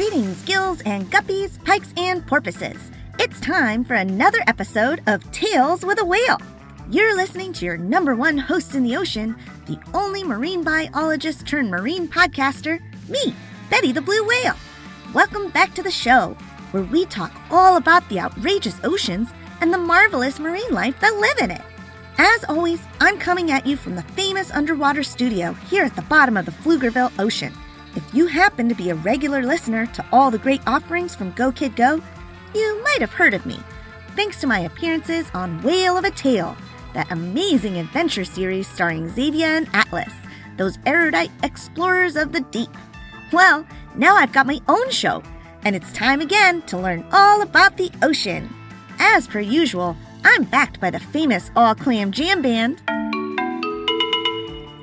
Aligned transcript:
Greetings, 0.00 0.42
gills 0.44 0.80
and 0.86 1.10
guppies, 1.10 1.62
pikes 1.62 1.92
and 1.98 2.26
porpoises. 2.26 2.90
It's 3.18 3.38
time 3.38 3.84
for 3.84 3.92
another 3.92 4.38
episode 4.46 5.02
of 5.06 5.30
Tales 5.30 5.84
with 5.84 6.00
a 6.00 6.04
Whale. 6.06 6.40
You're 6.90 7.14
listening 7.14 7.52
to 7.52 7.66
your 7.66 7.76
number 7.76 8.16
one 8.16 8.38
host 8.38 8.74
in 8.74 8.82
the 8.82 8.96
ocean, 8.96 9.36
the 9.66 9.78
only 9.92 10.24
marine 10.24 10.64
biologist 10.64 11.46
turned 11.46 11.70
marine 11.70 12.08
podcaster, 12.08 12.80
me, 13.10 13.34
Betty 13.68 13.92
the 13.92 14.00
Blue 14.00 14.26
Whale. 14.26 14.56
Welcome 15.12 15.50
back 15.50 15.74
to 15.74 15.82
the 15.82 15.90
show, 15.90 16.34
where 16.70 16.84
we 16.84 17.04
talk 17.04 17.30
all 17.50 17.76
about 17.76 18.08
the 18.08 18.20
outrageous 18.20 18.80
oceans 18.82 19.28
and 19.60 19.70
the 19.70 19.76
marvelous 19.76 20.38
marine 20.38 20.72
life 20.72 20.98
that 21.00 21.14
live 21.16 21.36
in 21.42 21.50
it. 21.50 21.62
As 22.16 22.42
always, 22.44 22.80
I'm 23.02 23.18
coming 23.18 23.50
at 23.50 23.66
you 23.66 23.76
from 23.76 23.96
the 23.96 24.02
famous 24.14 24.50
underwater 24.50 25.02
studio 25.02 25.52
here 25.52 25.84
at 25.84 25.94
the 25.94 26.00
bottom 26.00 26.38
of 26.38 26.46
the 26.46 26.52
Pflugerville 26.52 27.12
Ocean. 27.18 27.52
If 27.96 28.14
you 28.14 28.26
happen 28.28 28.68
to 28.68 28.74
be 28.74 28.90
a 28.90 28.94
regular 28.94 29.42
listener 29.42 29.86
to 29.86 30.04
all 30.12 30.30
the 30.30 30.38
great 30.38 30.60
offerings 30.66 31.16
from 31.16 31.32
Go 31.32 31.50
Kid 31.50 31.74
Go, 31.74 32.00
you 32.54 32.82
might 32.84 33.00
have 33.00 33.12
heard 33.12 33.34
of 33.34 33.44
me, 33.44 33.58
thanks 34.14 34.40
to 34.40 34.46
my 34.46 34.60
appearances 34.60 35.28
on 35.34 35.60
Whale 35.62 35.98
of 35.98 36.04
a 36.04 36.10
Tale, 36.10 36.56
that 36.94 37.10
amazing 37.10 37.78
adventure 37.78 38.24
series 38.24 38.68
starring 38.68 39.08
Xavier 39.08 39.48
and 39.48 39.68
Atlas, 39.72 40.12
those 40.56 40.78
erudite 40.86 41.32
explorers 41.42 42.14
of 42.14 42.32
the 42.32 42.42
deep. 42.42 42.70
Well, 43.32 43.66
now 43.96 44.14
I've 44.14 44.32
got 44.32 44.46
my 44.46 44.60
own 44.68 44.90
show, 44.90 45.22
and 45.64 45.74
it's 45.74 45.92
time 45.92 46.20
again 46.20 46.62
to 46.62 46.78
learn 46.78 47.04
all 47.12 47.42
about 47.42 47.76
the 47.76 47.90
ocean. 48.02 48.48
As 49.00 49.26
per 49.26 49.40
usual, 49.40 49.96
I'm 50.24 50.44
backed 50.44 50.80
by 50.80 50.90
the 50.90 51.00
famous 51.00 51.50
All 51.56 51.74
Clam 51.74 52.12
Jam 52.12 52.42
Band 52.42 52.80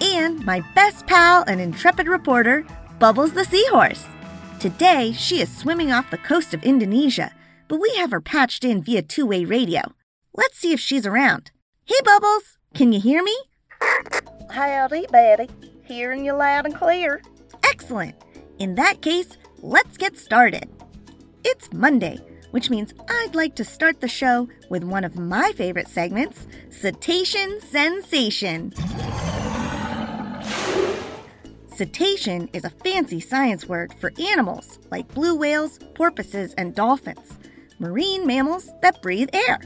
and 0.00 0.44
my 0.46 0.60
best 0.74 1.06
pal 1.06 1.44
and 1.46 1.60
intrepid 1.60 2.06
reporter, 2.06 2.64
Bubbles 2.98 3.32
the 3.32 3.44
Seahorse. 3.44 4.06
Today, 4.60 5.12
she 5.12 5.40
is 5.40 5.54
swimming 5.54 5.90
off 5.90 6.10
the 6.12 6.18
coast 6.18 6.54
of 6.54 6.62
Indonesia, 6.62 7.32
but 7.66 7.80
we 7.80 7.92
have 7.96 8.12
her 8.12 8.20
patched 8.20 8.62
in 8.62 8.82
via 8.84 9.02
two 9.02 9.26
way 9.26 9.44
radio. 9.44 9.82
Let's 10.32 10.58
see 10.58 10.72
if 10.72 10.78
she's 10.78 11.04
around. 11.04 11.50
Hey, 11.84 11.96
Bubbles, 12.04 12.56
can 12.72 12.92
you 12.92 13.00
hear 13.00 13.22
me? 13.22 13.36
Howdy, 14.50 15.06
Betty. 15.10 15.48
Hearing 15.84 16.24
you 16.24 16.34
loud 16.34 16.66
and 16.66 16.74
clear. 16.74 17.20
Excellent. 17.64 18.14
In 18.60 18.76
that 18.76 19.02
case, 19.02 19.36
let's 19.58 19.96
get 19.96 20.16
started. 20.16 20.70
It's 21.44 21.72
Monday, 21.72 22.20
which 22.52 22.70
means 22.70 22.94
I'd 23.08 23.34
like 23.34 23.56
to 23.56 23.64
start 23.64 24.00
the 24.00 24.08
show 24.08 24.48
with 24.70 24.84
one 24.84 25.02
of 25.02 25.18
my 25.18 25.52
favorite 25.56 25.88
segments 25.88 26.46
Cetacean 26.70 27.60
Sensation. 27.60 28.72
Cetacean 31.76 32.48
is 32.52 32.64
a 32.64 32.70
fancy 32.70 33.18
science 33.18 33.66
word 33.66 33.92
for 33.94 34.12
animals 34.20 34.78
like 34.92 35.12
blue 35.12 35.34
whales, 35.34 35.80
porpoises, 35.94 36.54
and 36.54 36.72
dolphins, 36.72 37.36
marine 37.80 38.24
mammals 38.24 38.70
that 38.80 39.02
breathe 39.02 39.30
air. 39.32 39.58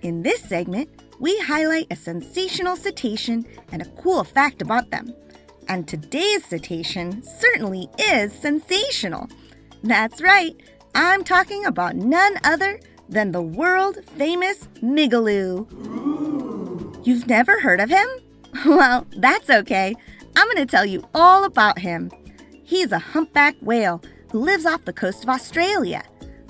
In 0.00 0.22
this 0.22 0.40
segment, 0.40 0.88
we 1.18 1.38
highlight 1.40 1.86
a 1.90 1.96
sensational 1.96 2.76
cetacean 2.76 3.46
and 3.72 3.82
a 3.82 3.90
cool 3.90 4.24
fact 4.24 4.62
about 4.62 4.90
them. 4.90 5.14
And 5.68 5.86
today's 5.86 6.46
cetacean 6.46 7.22
certainly 7.22 7.90
is 7.98 8.32
sensational. 8.32 9.28
That's 9.82 10.22
right, 10.22 10.56
I'm 10.94 11.24
talking 11.24 11.66
about 11.66 11.94
none 11.94 12.38
other 12.42 12.80
than 13.10 13.32
the 13.32 13.42
world 13.42 13.98
famous 14.16 14.66
Migaloo. 14.82 15.66
You've 17.06 17.26
never 17.26 17.60
heard 17.60 17.80
of 17.80 17.90
him? 17.90 18.08
Well, 18.66 19.06
that's 19.16 19.48
okay. 19.48 19.94
I'm 20.40 20.46
going 20.46 20.56
to 20.56 20.64
tell 20.64 20.86
you 20.86 21.06
all 21.14 21.44
about 21.44 21.78
him. 21.78 22.10
He's 22.64 22.92
a 22.92 22.98
humpback 22.98 23.56
whale 23.60 24.02
who 24.32 24.40
lives 24.40 24.64
off 24.64 24.86
the 24.86 24.92
coast 24.94 25.22
of 25.22 25.28
Australia. 25.28 26.02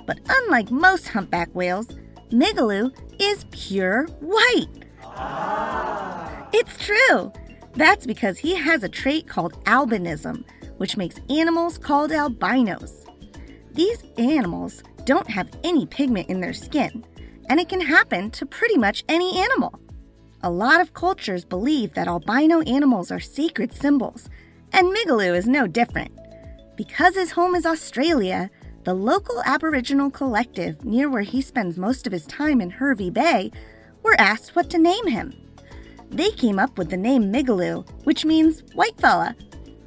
But 0.07 0.21
unlike 0.29 0.71
most 0.71 1.09
humpback 1.09 1.53
whales, 1.57 1.89
Migaloo 2.31 2.95
is 3.19 3.47
pure 3.51 4.07
white. 4.21 4.69
Ah. 5.03 6.47
It's 6.53 6.79
true. 6.79 7.33
That's 7.75 8.07
because 8.07 8.39
he 8.39 8.55
has 8.55 8.85
a 8.85 8.89
trait 8.89 9.27
called 9.27 9.55
albinism, 9.65 10.45
which 10.77 10.97
makes 10.97 11.19
animals 11.29 11.77
called 11.77 12.13
albinos. 12.13 13.05
These 13.73 14.05
animals 14.19 14.85
don't 15.05 15.29
have 15.29 15.51
any 15.65 15.85
pigment 15.85 16.29
in 16.29 16.41
their 16.41 16.55
skin, 16.55 17.05
and 17.49 17.59
it 17.59 17.69
can 17.69 17.81
happen 17.81 18.31
to 18.31 18.47
pretty 18.47 18.79
much 18.79 19.03
any 19.09 19.37
animal. 19.41 19.81
A 20.43 20.51
lot 20.51 20.81
of 20.81 20.95
cultures 20.95 21.45
believe 21.45 21.93
that 21.93 22.09
albino 22.09 22.63
animals 22.63 23.11
are 23.11 23.21
sacred 23.21 23.75
symbols, 23.75 24.31
and 24.73 24.89
Migaloo 24.89 25.37
is 25.37 25.47
no 25.47 25.67
different. 25.67 26.19
Because 26.77 27.15
his 27.15 27.33
home 27.33 27.55
is 27.55 27.67
Australia, 27.67 28.49
the 28.85 28.95
local 28.95 29.43
Aboriginal 29.45 30.11
collective 30.11 30.83
near 30.83 31.11
where 31.11 31.21
he 31.21 31.43
spends 31.43 31.77
most 31.77 32.07
of 32.07 32.13
his 32.15 32.25
time 32.25 32.63
in 32.63 32.71
Hervey 32.71 33.11
Bay 33.11 33.51
were 34.03 34.19
asked 34.19 34.57
what 34.57 34.71
to 34.71 34.79
name 34.79 35.09
him. 35.09 35.35
They 36.09 36.31
came 36.31 36.59
up 36.59 36.79
with 36.79 36.89
the 36.89 36.97
name 36.97 37.31
Migaloo, 37.31 37.87
which 38.05 38.25
means 38.25 38.63
white 38.73 38.99
fella. 38.99 39.37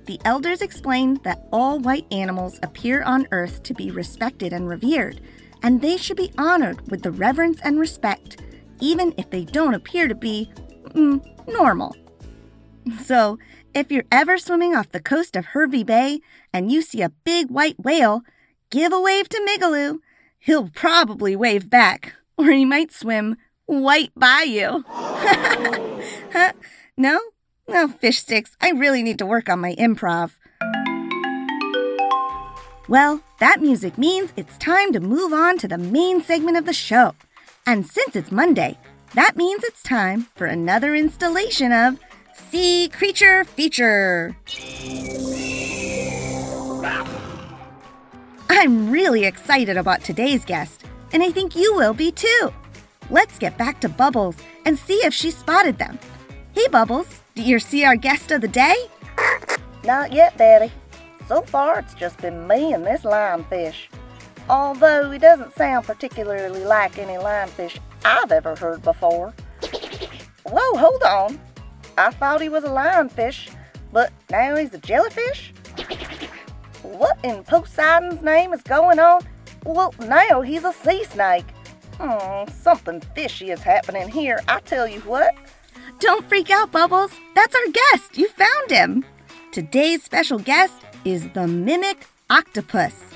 The 0.05 0.21
elders 0.23 0.61
explained 0.61 1.23
that 1.23 1.47
all 1.51 1.79
white 1.79 2.05
animals 2.13 2.59
appear 2.61 3.01
on 3.01 3.27
earth 3.31 3.63
to 3.63 3.73
be 3.73 3.89
respected 3.89 4.53
and 4.53 4.69
revered, 4.69 5.19
and 5.63 5.81
they 5.81 5.97
should 5.97 6.17
be 6.17 6.31
honored 6.37 6.91
with 6.91 7.01
the 7.01 7.11
reverence 7.11 7.59
and 7.63 7.79
respect, 7.79 8.42
even 8.79 9.13
if 9.17 9.29
they 9.29 9.45
don't 9.45 9.73
appear 9.73 10.07
to 10.07 10.15
be 10.15 10.51
mm, 10.89 11.21
normal. 11.47 11.95
So, 13.03 13.39
if 13.73 13.91
you're 13.91 14.05
ever 14.11 14.37
swimming 14.37 14.75
off 14.75 14.91
the 14.91 14.99
coast 14.99 15.35
of 15.35 15.47
Hervey 15.47 15.83
Bay 15.83 16.19
and 16.51 16.71
you 16.71 16.81
see 16.81 17.01
a 17.01 17.09
big 17.09 17.49
white 17.49 17.79
whale, 17.79 18.21
give 18.69 18.93
a 18.93 19.01
wave 19.01 19.29
to 19.29 19.39
Migaloo. 19.47 19.99
He'll 20.39 20.69
probably 20.69 21.35
wave 21.35 21.69
back, 21.69 22.13
or 22.37 22.51
he 22.51 22.65
might 22.65 22.91
swim 22.91 23.37
white 23.65 24.11
by 24.15 24.41
you. 24.41 24.83
no? 26.97 27.19
No, 27.67 27.87
fish 27.87 28.19
sticks. 28.19 28.57
I 28.59 28.71
really 28.71 29.01
need 29.01 29.17
to 29.19 29.25
work 29.25 29.47
on 29.47 29.61
my 29.61 29.73
improv. 29.75 30.33
Well, 32.89 33.23
that 33.39 33.61
music 33.61 33.97
means 33.97 34.33
it's 34.35 34.57
time 34.57 34.91
to 34.91 34.99
move 34.99 35.31
on 35.31 35.57
to 35.59 35.67
the 35.67 35.77
main 35.77 36.21
segment 36.21 36.57
of 36.57 36.65
the 36.65 36.73
show. 36.73 37.15
And 37.65 37.85
since 37.85 38.15
it's 38.15 38.31
Monday, 38.31 38.77
that 39.15 39.37
means 39.37 39.63
it's 39.63 39.81
time 39.83 40.27
for 40.35 40.47
another 40.47 40.95
installation 40.95 41.71
of 41.71 41.97
Sea 42.49 42.89
Creature 42.89 43.45
Feature. 43.45 44.35
I'm 48.49 48.91
really 48.91 49.23
excited 49.23 49.77
about 49.77 50.03
today's 50.03 50.43
guest, 50.43 50.83
and 51.13 51.23
I 51.23 51.31
think 51.31 51.55
you 51.55 51.73
will 51.73 51.93
be 51.93 52.11
too. 52.11 52.53
Let's 53.09 53.39
get 53.39 53.57
back 53.57 53.79
to 53.81 53.89
Bubbles 53.89 54.35
and 54.65 54.77
see 54.77 54.95
if 54.95 55.13
she 55.13 55.31
spotted 55.31 55.77
them. 55.77 55.97
Hey, 56.53 56.67
Bubbles, 56.67 57.21
do 57.33 57.41
you 57.41 57.59
see 57.59 57.85
our 57.85 57.95
guest 57.95 58.31
of 58.31 58.41
the 58.41 58.47
day? 58.49 58.75
Not 59.85 60.11
yet, 60.11 60.37
Betty. 60.37 60.71
So 61.27 61.41
far, 61.43 61.79
it's 61.79 61.93
just 61.93 62.17
been 62.17 62.45
me 62.45 62.73
and 62.73 62.85
this 62.85 63.03
lionfish. 63.03 63.87
Although 64.49 65.09
he 65.11 65.17
doesn't 65.17 65.55
sound 65.55 65.85
particularly 65.85 66.65
like 66.65 66.97
any 66.97 67.13
lionfish 67.13 67.79
I've 68.03 68.31
ever 68.31 68.55
heard 68.55 68.81
before. 68.81 69.33
Whoa, 70.45 70.77
hold 70.77 71.03
on. 71.03 71.39
I 71.97 72.11
thought 72.11 72.41
he 72.41 72.49
was 72.49 72.63
a 72.63 72.69
lionfish, 72.69 73.49
but 73.91 74.11
now 74.29 74.55
he's 74.55 74.73
a 74.73 74.79
jellyfish? 74.79 75.53
What 76.81 77.17
in 77.23 77.43
Poseidon's 77.43 78.21
name 78.21 78.53
is 78.53 78.61
going 78.61 78.99
on? 78.99 79.21
Well, 79.65 79.93
now 79.99 80.41
he's 80.41 80.65
a 80.65 80.73
sea 80.73 81.05
snake. 81.05 81.45
Hmm, 81.99 82.51
something 82.51 83.01
fishy 83.15 83.51
is 83.51 83.61
happening 83.61 84.09
here, 84.09 84.41
I 84.47 84.59
tell 84.59 84.87
you 84.87 84.99
what. 85.01 85.33
Don't 85.99 86.27
freak 86.27 86.49
out, 86.49 86.71
Bubbles. 86.71 87.11
That's 87.35 87.55
our 87.55 87.71
guest. 87.71 88.17
You 88.17 88.27
found 88.29 88.71
him. 88.71 89.05
Today's 89.51 90.03
special 90.03 90.39
guest 90.39 90.73
is 91.05 91.29
the 91.33 91.47
mimic 91.47 92.07
octopus. 92.29 93.12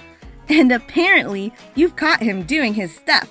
And 0.49 0.71
apparently, 0.71 1.53
you've 1.75 1.95
caught 1.95 2.21
him 2.21 2.43
doing 2.43 2.73
his 2.73 2.95
stuff. 2.95 3.29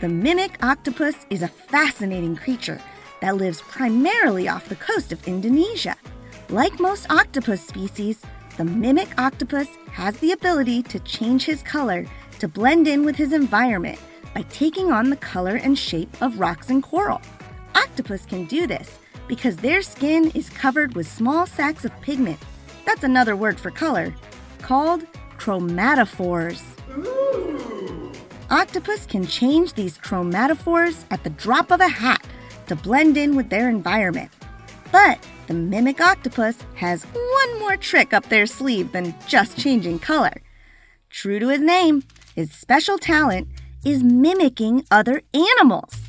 The 0.00 0.08
mimic 0.08 0.62
octopus 0.64 1.26
is 1.28 1.42
a 1.42 1.48
fascinating 1.48 2.36
creature 2.36 2.80
that 3.20 3.36
lives 3.36 3.60
primarily 3.62 4.48
off 4.48 4.68
the 4.68 4.76
coast 4.76 5.12
of 5.12 5.26
Indonesia. 5.26 5.96
Like 6.48 6.80
most 6.80 7.10
octopus 7.10 7.66
species, 7.66 8.22
the 8.56 8.64
mimic 8.64 9.08
octopus 9.18 9.68
has 9.92 10.16
the 10.18 10.32
ability 10.32 10.82
to 10.84 10.98
change 11.00 11.44
his 11.44 11.62
color 11.62 12.06
to 12.38 12.48
blend 12.48 12.88
in 12.88 13.04
with 13.04 13.16
his 13.16 13.32
environment 13.32 13.98
by 14.34 14.42
taking 14.42 14.92
on 14.92 15.10
the 15.10 15.16
color 15.16 15.56
and 15.56 15.78
shape 15.78 16.22
of 16.22 16.38
rocks 16.38 16.70
and 16.70 16.82
coral. 16.82 17.20
Octopus 17.74 18.24
can 18.24 18.44
do 18.46 18.66
this 18.66 18.98
because 19.26 19.56
their 19.56 19.82
skin 19.82 20.30
is 20.34 20.48
covered 20.48 20.94
with 20.94 21.06
small 21.06 21.44
sacs 21.44 21.84
of 21.84 22.00
pigment. 22.00 22.38
That's 22.86 23.04
another 23.04 23.36
word 23.36 23.60
for 23.60 23.70
color, 23.70 24.14
called 24.62 25.04
chromatophores. 25.38 26.62
Octopus 28.50 29.06
can 29.06 29.26
change 29.26 29.74
these 29.74 29.98
chromatophores 29.98 31.04
at 31.10 31.22
the 31.22 31.30
drop 31.30 31.70
of 31.70 31.80
a 31.80 31.88
hat 31.88 32.26
to 32.66 32.76
blend 32.76 33.16
in 33.16 33.36
with 33.36 33.50
their 33.50 33.68
environment. 33.68 34.30
But 34.90 35.18
the 35.46 35.54
mimic 35.54 36.00
octopus 36.00 36.58
has 36.74 37.04
one 37.04 37.58
more 37.58 37.76
trick 37.76 38.12
up 38.12 38.28
their 38.28 38.46
sleeve 38.46 38.92
than 38.92 39.14
just 39.26 39.58
changing 39.58 39.98
color. 39.98 40.42
true 41.10 41.38
to 41.38 41.48
his 41.48 41.60
name, 41.60 42.02
his 42.34 42.52
special 42.52 42.98
talent 42.98 43.48
is 43.84 44.02
mimicking 44.02 44.84
other 44.90 45.22
animals. 45.32 46.02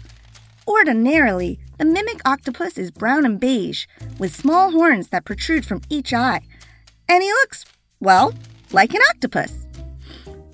Ordinarily, 0.68 1.60
the 1.78 1.86
mimic 1.86 2.22
octopus 2.26 2.78
is 2.78 2.92
brown 2.92 3.26
and 3.26 3.40
beige, 3.40 3.86
with 4.18 4.36
small 4.36 4.72
horns 4.72 5.08
that 5.08 5.26
protrude 5.26 5.66
from 5.66 5.82
each 5.90 6.14
eye, 6.14 6.42
and 7.08 7.24
he 7.24 7.32
looks, 7.32 7.66
well, 8.00 8.34
like 8.72 8.94
an 8.94 9.02
octopus. 9.10 9.66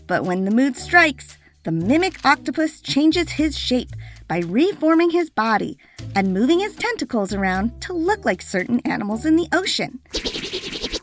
But 0.08 0.24
when 0.24 0.46
the 0.46 0.52
mood 0.52 0.78
strikes, 0.78 1.38
the 1.64 1.72
mimic 1.72 2.24
octopus 2.26 2.80
changes 2.80 3.32
his 3.32 3.58
shape 3.58 3.90
by 4.28 4.40
reforming 4.40 5.10
his 5.10 5.30
body 5.30 5.78
and 6.16 6.34
moving 6.34 6.60
his 6.60 6.76
tentacles 6.76 7.34
around 7.34 7.82
to 7.82 7.94
look 7.94 8.24
like 8.26 8.42
certain 8.42 8.80
animals 8.82 9.26
in 9.26 9.36
the 9.36 9.48
ocean. 9.52 10.00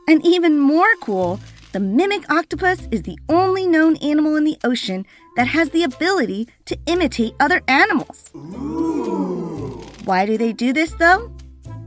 And 0.09 0.25
even 0.26 0.59
more 0.59 0.94
cool, 1.00 1.41
the 1.73 1.81
mimic 1.81 2.31
octopus 2.31 2.87
is 2.91 3.03
the 3.03 3.19
only 3.29 3.67
known 3.67 3.97
animal 3.97 4.37
in 4.37 4.44
the 4.44 4.59
ocean 4.62 5.06
that 5.37 5.49
has 5.49 5.70
the 5.70 5.82
ability 5.82 6.49
to 6.67 6.79
imitate 6.87 7.35
other 7.41 7.62
animals. 7.67 8.31
Why 10.05 10.26
do 10.26 10.37
they 10.37 10.53
do 10.53 10.73
this, 10.73 10.93
though? 10.93 11.32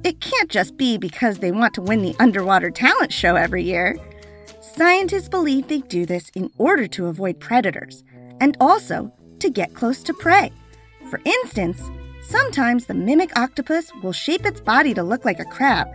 It 0.04 0.22
can't 0.22 0.50
just 0.50 0.78
be 0.78 0.98
because 0.98 1.40
they 1.40 1.52
want 1.52 1.74
to 1.76 1.82
win 1.82 2.02
the 2.02 2.16
underwater 2.20 2.72
talent 2.72 3.12
show 3.12 3.36
every 3.36 3.64
year. 3.64 3.98
Scientists 4.76 5.30
believe 5.30 5.70
they 5.70 5.80
do 5.80 6.06
this 6.06 6.30
in 6.36 6.52
order 6.58 6.86
to 6.86 7.06
avoid 7.06 7.40
predators 7.40 8.04
and 8.42 8.58
also 8.60 9.10
to 9.40 9.50
get 9.50 9.74
close 9.74 10.04
to 10.04 10.14
prey. 10.14 10.52
For 11.10 11.22
instance, 11.24 11.82
sometimes 12.22 12.86
the 12.86 12.94
mimic 12.94 13.38
octopus 13.40 13.90
will 14.04 14.12
shape 14.12 14.46
its 14.46 14.60
body 14.60 14.94
to 14.94 15.02
look 15.02 15.24
like 15.24 15.40
a 15.40 15.46
crab, 15.46 15.88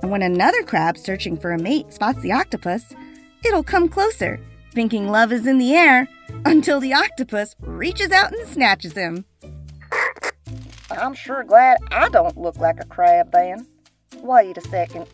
and 0.00 0.12
when 0.12 0.22
another 0.22 0.62
crab 0.62 0.96
searching 0.96 1.36
for 1.36 1.50
a 1.50 1.58
mate 1.58 1.92
spots 1.92 2.22
the 2.22 2.30
octopus, 2.30 2.94
it'll 3.44 3.64
come 3.64 3.88
closer, 3.88 4.38
thinking 4.74 5.08
love 5.08 5.32
is 5.32 5.48
in 5.48 5.58
the 5.58 5.74
air, 5.74 6.08
until 6.44 6.78
the 6.78 6.94
octopus 6.94 7.56
reaches 7.58 8.12
out 8.12 8.32
and 8.32 8.46
snatches 8.46 8.92
him. 8.92 9.24
I'm 10.88 11.14
sure 11.14 11.42
glad 11.42 11.78
I 11.90 12.08
don't 12.10 12.38
look 12.38 12.58
like 12.58 12.78
a 12.78 12.86
crab 12.86 13.32
then. 13.32 13.66
Wait 14.18 14.56
a 14.56 14.60
second. 14.60 15.08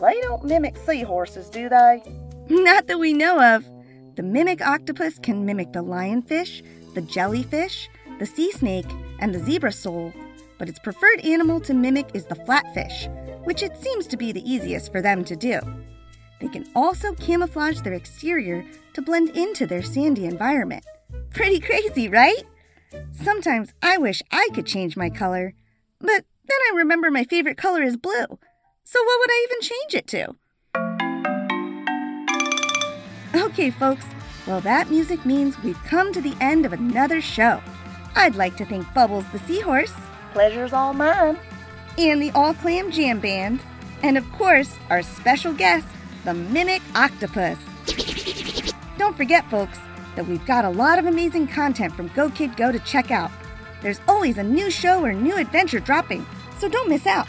They 0.00 0.20
don't 0.22 0.42
mimic 0.42 0.76
seahorses, 0.76 1.50
do 1.50 1.68
they? 1.68 2.02
Not 2.50 2.86
that 2.86 2.98
we 2.98 3.12
know 3.12 3.56
of. 3.56 3.64
The 4.16 4.22
mimic 4.22 4.66
octopus 4.66 5.18
can 5.18 5.44
mimic 5.44 5.72
the 5.72 5.82
lionfish, 5.82 6.62
the 6.94 7.02
jellyfish, 7.02 7.90
the 8.18 8.24
sea 8.24 8.50
snake, 8.52 8.88
and 9.20 9.34
the 9.34 9.38
zebra 9.38 9.70
sole, 9.70 10.14
but 10.56 10.68
its 10.68 10.78
preferred 10.78 11.20
animal 11.20 11.60
to 11.60 11.74
mimic 11.74 12.08
is 12.14 12.24
the 12.24 12.34
flatfish, 12.34 13.06
which 13.44 13.62
it 13.62 13.76
seems 13.76 14.06
to 14.06 14.16
be 14.16 14.32
the 14.32 14.50
easiest 14.50 14.90
for 14.90 15.02
them 15.02 15.24
to 15.24 15.36
do. 15.36 15.60
They 16.40 16.48
can 16.48 16.66
also 16.74 17.12
camouflage 17.14 17.82
their 17.82 17.92
exterior 17.92 18.64
to 18.94 19.02
blend 19.02 19.36
into 19.36 19.66
their 19.66 19.82
sandy 19.82 20.24
environment. 20.24 20.84
Pretty 21.30 21.60
crazy, 21.60 22.08
right? 22.08 22.44
Sometimes 23.12 23.74
I 23.82 23.98
wish 23.98 24.22
I 24.30 24.48
could 24.54 24.66
change 24.66 24.96
my 24.96 25.10
color, 25.10 25.52
but 26.00 26.24
then 26.46 26.58
I 26.70 26.76
remember 26.76 27.10
my 27.10 27.24
favorite 27.24 27.58
color 27.58 27.82
is 27.82 27.98
blue. 27.98 28.26
So 28.84 29.02
what 29.04 29.18
would 29.20 29.30
I 29.30 29.46
even 29.48 29.60
change 29.60 29.94
it 29.94 30.06
to? 30.08 30.34
Okay, 33.48 33.70
folks, 33.70 34.04
well, 34.46 34.60
that 34.60 34.90
music 34.90 35.24
means 35.24 35.60
we've 35.62 35.82
come 35.84 36.12
to 36.12 36.20
the 36.20 36.36
end 36.38 36.66
of 36.66 36.74
another 36.74 37.22
show. 37.22 37.62
I'd 38.14 38.36
like 38.36 38.58
to 38.58 38.66
thank 38.66 38.92
Bubbles 38.92 39.24
the 39.32 39.38
Seahorse. 39.38 39.94
Pleasure's 40.34 40.74
all 40.74 40.92
mine. 40.92 41.38
And 41.96 42.20
the 42.20 42.30
All 42.32 42.52
Clam 42.52 42.90
Jam 42.90 43.20
Band. 43.20 43.60
And 44.02 44.18
of 44.18 44.30
course, 44.32 44.76
our 44.90 45.02
special 45.02 45.54
guest, 45.54 45.86
the 46.24 46.34
Mimic 46.34 46.82
Octopus. 46.94 47.58
Don't 48.98 49.16
forget, 49.16 49.48
folks, 49.50 49.78
that 50.14 50.26
we've 50.26 50.44
got 50.44 50.66
a 50.66 50.70
lot 50.70 50.98
of 50.98 51.06
amazing 51.06 51.48
content 51.48 51.94
from 51.94 52.08
Go 52.08 52.28
Kid 52.28 52.54
Go 52.54 52.70
to 52.70 52.78
check 52.80 53.10
out. 53.10 53.30
There's 53.80 54.00
always 54.06 54.36
a 54.36 54.42
new 54.42 54.70
show 54.70 55.02
or 55.02 55.14
new 55.14 55.36
adventure 55.36 55.80
dropping, 55.80 56.26
so 56.58 56.68
don't 56.68 56.90
miss 56.90 57.06
out. 57.06 57.28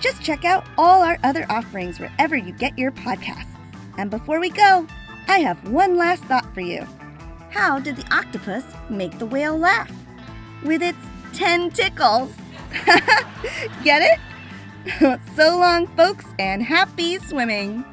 Just 0.00 0.20
check 0.20 0.44
out 0.44 0.64
all 0.76 1.02
our 1.02 1.18
other 1.22 1.46
offerings 1.48 2.00
wherever 2.00 2.34
you 2.34 2.52
get 2.52 2.76
your 2.76 2.90
podcasts. 2.90 3.46
And 3.98 4.10
before 4.10 4.40
we 4.40 4.50
go, 4.50 4.86
I 5.28 5.38
have 5.38 5.68
one 5.68 5.96
last 5.96 6.24
thought 6.24 6.52
for 6.54 6.60
you. 6.60 6.86
How 7.50 7.78
did 7.78 7.96
the 7.96 8.14
octopus 8.14 8.64
make 8.88 9.18
the 9.18 9.26
whale 9.26 9.56
laugh? 9.56 9.90
With 10.64 10.82
its 10.82 10.98
tentacles. 11.32 12.32
Get 13.84 14.02
it? 14.02 15.20
so 15.36 15.58
long, 15.58 15.86
folks, 15.88 16.26
and 16.38 16.62
happy 16.62 17.18
swimming. 17.18 17.84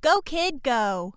Go, 0.00 0.20
kid, 0.20 0.62
go. 0.62 1.14